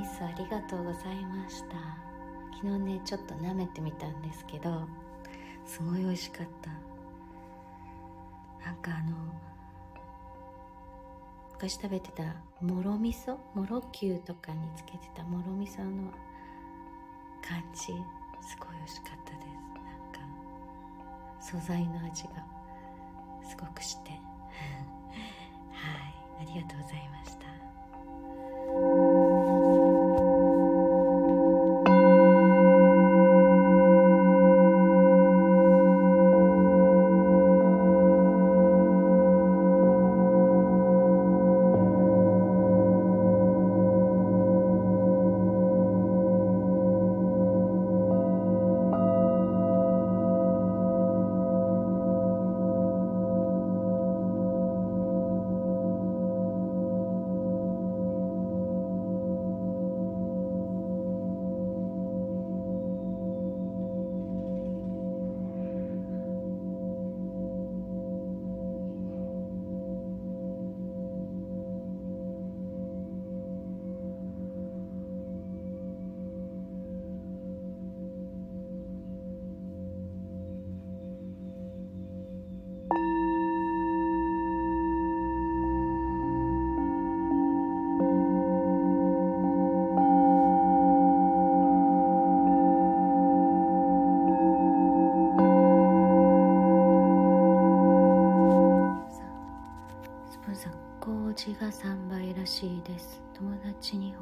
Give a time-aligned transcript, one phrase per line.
[0.00, 1.76] お味噌ありがとうございました。
[2.56, 4.88] 昨日ねちょっと舐めてみたんですけど
[5.66, 6.70] すごい美味しかった。
[8.64, 9.14] なんかあの
[11.52, 12.22] 昔食べてた
[12.62, 13.36] もろ味噌？
[13.54, 16.10] もろ牛とかにつけてたもろ味噌の
[17.46, 17.80] 感じ？
[17.82, 17.92] す
[18.58, 19.46] ごい美味しかったです。
[21.50, 22.30] なんか素材の味が
[23.46, 24.12] すごくして。
[24.16, 24.20] はい
[26.40, 27.39] ありがとうございました。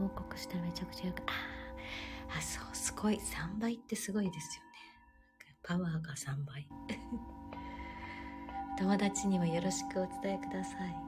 [0.08, 1.32] 報告したらめちゃくちゃよくあ
[2.38, 3.14] あそうすごい。
[3.16, 4.68] 3倍ってすごいですよね。
[5.62, 6.68] パワーが3倍。
[8.78, 11.07] 友達にもよろしくお伝えください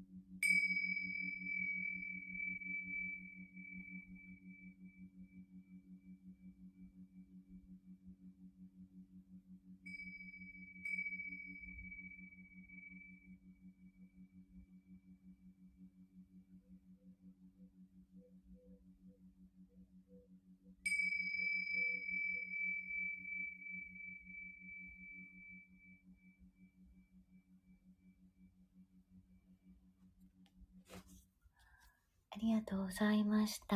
[32.41, 33.75] りがとうございました。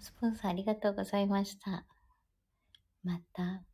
[0.00, 1.84] スプーンさんありがとうございました。
[3.02, 3.64] また、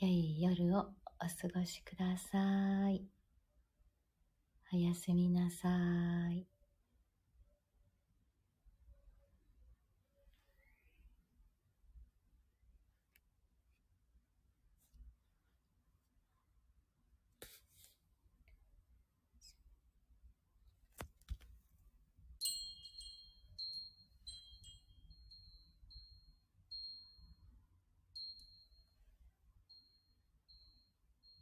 [0.00, 3.06] 良い夜をお過ごしください。
[4.72, 5.68] おやすみなさ
[6.32, 6.59] い。